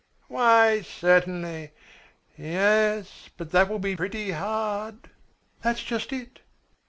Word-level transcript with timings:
Why 0.29 0.81
certainly! 0.81 1.73
Yes, 2.35 3.29
but 3.37 3.51
that 3.51 3.69
will 3.69 3.77
be 3.77 3.95
pretty 3.95 4.31
hard." 4.31 5.11
"That's 5.61 5.83
just 5.83 6.11
it." 6.11 6.39